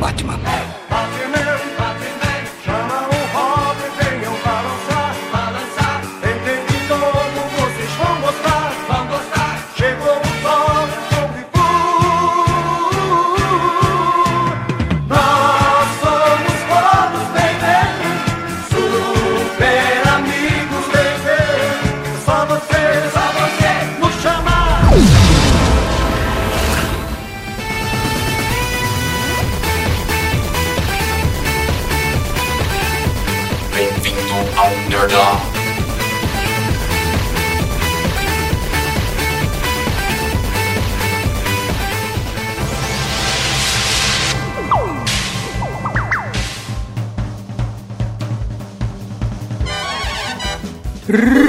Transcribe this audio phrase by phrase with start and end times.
[0.00, 0.75] Batman.
[35.06, 35.56] O Batman.
[51.08, 51.45] Hello,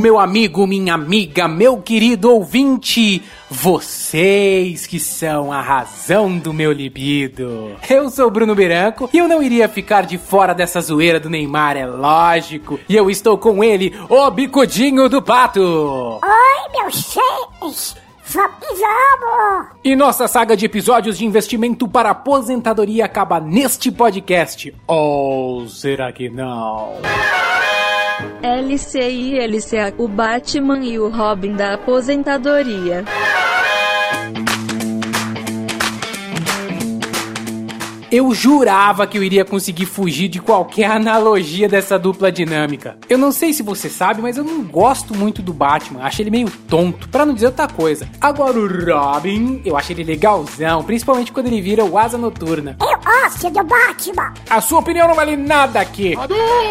[0.00, 7.76] meu amigo, minha amiga, meu querido ouvinte, vocês que são a razão do meu libido.
[7.88, 11.76] Eu sou Bruno Biranco e eu não iria ficar de fora dessa zoeira do Neymar,
[11.76, 12.80] é lógico.
[12.88, 15.60] E eu estou com ele, o bicudinho do pato.
[15.60, 17.14] Oi, meus!
[17.60, 17.96] Vamos!
[19.84, 24.74] E nossa saga de episódios de investimento para aposentadoria acaba neste podcast.
[24.86, 26.94] Ou será que não?
[28.42, 33.04] LCI LCA, o Batman e o Robin da aposentadoria.
[38.12, 42.96] Eu jurava que eu iria conseguir fugir de qualquer analogia dessa dupla dinâmica.
[43.08, 46.02] Eu não sei se você sabe, mas eu não gosto muito do Batman.
[46.02, 48.08] Acho ele meio tonto, para não dizer outra coisa.
[48.20, 52.76] Agora o Robin, eu acho ele legalzão, principalmente quando ele vira o Asa Noturna.
[53.52, 54.34] Do Batman!
[54.48, 56.14] A sua opinião não vale nada aqui.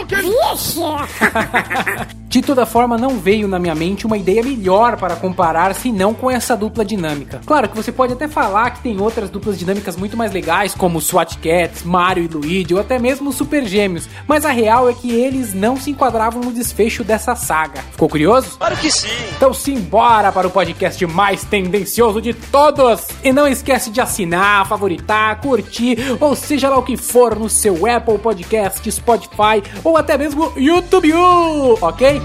[0.08, 0.80] Vixe!
[2.30, 6.30] De toda forma, não veio na minha mente uma ideia melhor para comparar senão com
[6.30, 7.42] essa dupla dinâmica.
[7.44, 11.02] Claro que você pode até falar que tem outras duplas dinâmicas muito mais legais, como
[11.02, 15.12] SWAT Cats, Mario e Luigi, ou até mesmo Super Gêmeos, mas a real é que
[15.12, 17.82] eles não se enquadravam no desfecho dessa saga.
[17.94, 18.60] Ficou curioso?
[18.60, 19.08] Claro que sim!
[19.36, 23.08] Então simbora para o podcast mais tendencioso de todos!
[23.24, 27.86] E não esquece de assinar, favoritar, curtir, ou seja lá o que for no seu
[27.86, 31.14] Apple Podcast, Spotify ou até mesmo YouTube,
[31.82, 32.22] ok?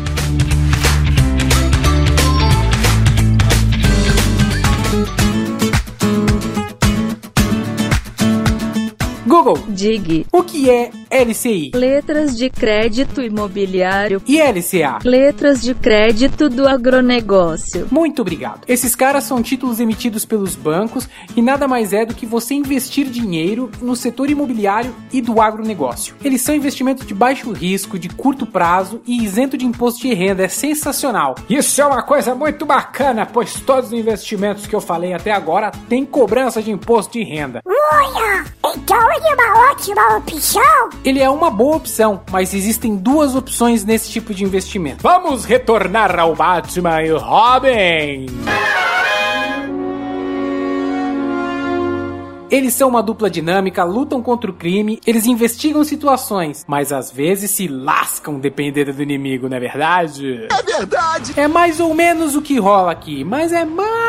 [9.26, 11.70] Google, DIG, o que é LCI?
[11.75, 14.98] letras de crédito imobiliário, E LCA?
[15.04, 17.86] letras de crédito do agronegócio.
[17.88, 18.62] Muito obrigado.
[18.66, 23.06] Esses caras são títulos emitidos pelos bancos e nada mais é do que você investir
[23.06, 26.16] dinheiro no setor imobiliário e do agronegócio.
[26.24, 30.42] Eles são investimentos de baixo risco, de curto prazo e isento de imposto de renda.
[30.44, 31.36] É sensacional.
[31.48, 35.70] Isso é uma coisa muito bacana, pois todos os investimentos que eu falei até agora
[35.88, 37.60] têm cobrança de imposto de renda.
[37.64, 38.44] Olha!
[38.76, 40.91] Então ele é uma ótima opção!
[41.04, 45.03] Ele é uma boa opção, mas existem duas opções nesse tipo de investimento.
[45.03, 48.26] Vamos retornar ao Batman e o Robin!
[52.50, 57.50] Eles são uma dupla dinâmica, lutam contra o crime, eles investigam situações, mas às vezes
[57.50, 60.47] se lascam dependendo do inimigo, não é verdade?
[60.50, 61.32] É verdade!
[61.36, 64.03] É mais ou menos o que rola aqui, mas é mais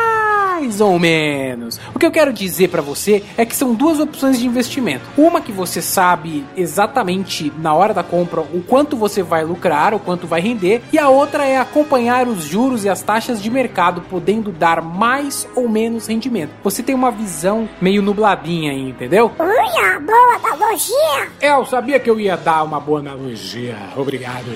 [0.80, 1.78] ou menos.
[1.94, 5.04] O que eu quero dizer pra você é que são duas opções de investimento.
[5.16, 9.98] Uma que você sabe exatamente na hora da compra o quanto você vai lucrar, o
[9.98, 14.00] quanto vai render, e a outra é acompanhar os juros e as taxas de mercado,
[14.02, 16.52] podendo dar mais ou menos rendimento.
[16.64, 19.30] Você tem uma visão meio nubladinha aí, entendeu?
[19.38, 21.28] Olha, boa analogia!
[21.40, 23.76] Eu sabia que eu ia dar uma boa analogia.
[23.96, 24.46] Obrigado.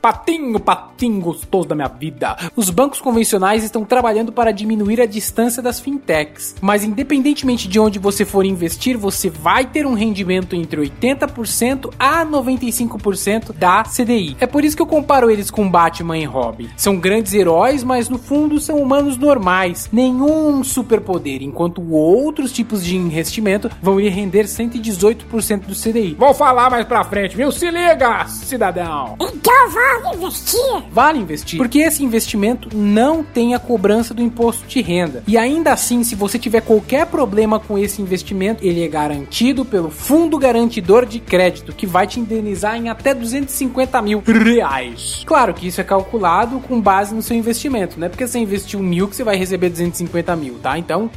[0.00, 2.36] Patinho, patinho gostoso da minha vida.
[2.54, 6.54] Os bancos convencionais estão trabalhando para diminuir a distância das fintechs.
[6.60, 12.24] Mas independentemente de onde você for investir, você vai ter um rendimento entre 80% a
[12.24, 14.36] 95% da CDI.
[14.40, 16.68] É por isso que eu comparo eles com Batman e Robin.
[16.76, 19.88] São grandes heróis, mas no fundo são humanos normais.
[19.92, 26.14] Nenhum superpoder, enquanto outros tipos de investimento vão lhe render 118% do CDI.
[26.18, 27.50] Vou falar mais pra frente, viu?
[27.50, 27.95] Se liga,
[28.28, 29.16] cidadão!
[29.20, 30.84] Então vale investir!
[30.90, 35.22] Vale investir, porque esse investimento não tem a cobrança do imposto de renda.
[35.26, 39.90] E ainda assim, se você tiver qualquer problema com esse investimento, ele é garantido pelo
[39.90, 45.22] Fundo Garantidor de Crédito, que vai te indenizar em até 250 mil reais.
[45.26, 48.80] Claro que isso é calculado com base no seu investimento, não é porque você investiu
[48.80, 50.78] mil que você vai receber 250 mil, tá?
[50.78, 51.10] Então,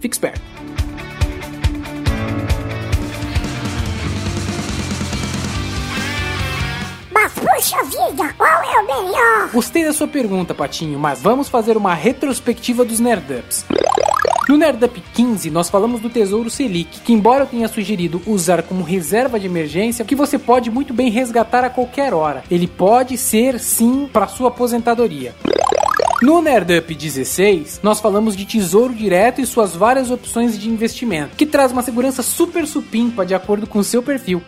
[0.00, 0.51] fique esperto.
[7.84, 9.50] Diga, qual é o melhor?
[9.52, 13.64] Gostei da sua pergunta, Patinho, mas vamos fazer uma retrospectiva dos Nerdups.
[14.48, 18.82] No Nerdup 15, nós falamos do Tesouro Selic, que embora eu tenha sugerido usar como
[18.82, 22.42] reserva de emergência, que você pode muito bem resgatar a qualquer hora.
[22.50, 25.34] Ele pode ser sim para sua aposentadoria.
[26.20, 31.46] No Nerdup 16, nós falamos de tesouro direto e suas várias opções de investimento, que
[31.46, 34.42] traz uma segurança super supimpa de acordo com seu perfil.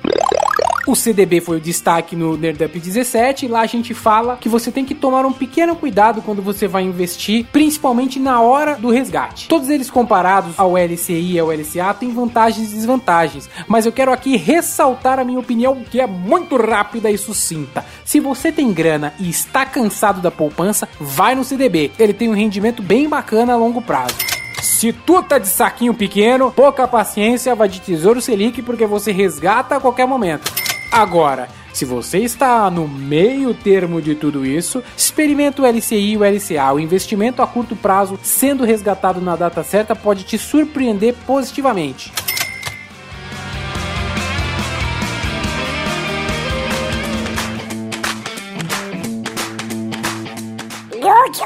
[0.87, 4.71] O CDB foi o destaque no Nerdup 17 e lá a gente fala que você
[4.71, 9.49] tem que tomar um pequeno cuidado quando você vai investir, principalmente na hora do resgate.
[9.49, 14.13] Todos eles comparados ao LCI e ao LCA têm vantagens e desvantagens, mas eu quero
[14.13, 17.85] aqui ressaltar a minha opinião que é muito rápida e sucinta.
[18.05, 21.93] Se você tem grana e está cansado da poupança, vai no CDB.
[21.99, 24.34] Ele tem um rendimento bem bacana a longo prazo.
[24.65, 29.77] Se tu tá de saquinho pequeno, pouca paciência, vai de Tesouro Selic porque você resgata
[29.77, 30.51] a qualquer momento.
[30.91, 36.25] Agora, se você está no meio termo de tudo isso, experimenta o LCI e o
[36.25, 36.73] LCA.
[36.73, 42.11] O investimento a curto prazo, sendo resgatado na data certa, pode te surpreender positivamente.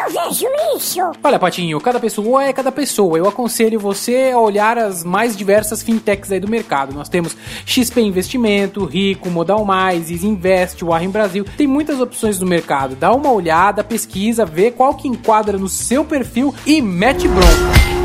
[0.08, 0.46] Vejo
[0.76, 1.00] isso?
[1.22, 3.18] Olha, Patinho, cada pessoa é cada pessoa.
[3.18, 6.94] Eu aconselho você a olhar as mais diversas fintechs aí do mercado.
[6.94, 11.44] Nós temos XP Investimento, Rico, Modal Mais, Invest, Warren Brasil.
[11.56, 12.96] Tem muitas opções no mercado.
[12.96, 17.98] Dá uma olhada, pesquisa, vê qual que enquadra no seu perfil e mete bronca.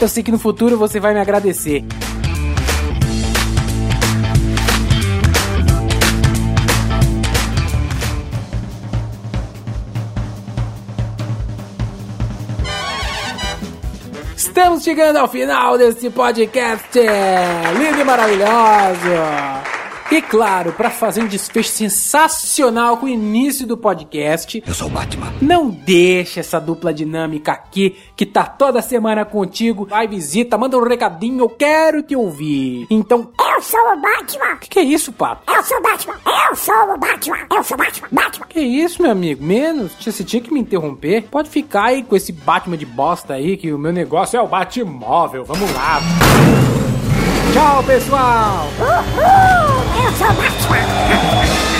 [0.00, 1.84] Eu sei que no futuro você vai me agradecer.
[14.62, 19.81] Estamos chegando ao final desse podcast lindo e maravilhoso.
[20.12, 24.90] E claro, para fazer um desfecho sensacional com o início do podcast, Eu sou o
[24.90, 25.32] Batman.
[25.40, 29.86] não deixa essa dupla dinâmica aqui que tá toda semana contigo.
[29.86, 32.86] Vai, visita, manda um recadinho, eu quero te ouvir.
[32.90, 34.54] Então, Eu sou o Batman.
[34.54, 35.50] o que, que é isso, papo?
[35.50, 36.14] Eu sou o Batman.
[36.50, 37.38] Eu sou o Batman.
[37.50, 38.08] Eu sou o Batman.
[38.12, 38.46] Batman.
[38.48, 39.42] Que isso, meu amigo?
[39.42, 39.92] Menos?
[39.98, 41.22] Você tinha que me interromper?
[41.30, 44.46] Pode ficar aí com esse Batman de bosta aí, que o meu negócio é o
[44.46, 45.42] Batmóvel.
[45.46, 46.00] Vamos lá.
[47.50, 48.68] Tchau, pessoal!
[48.78, 50.04] Uhul.
[50.04, 51.71] Eu sou Batman.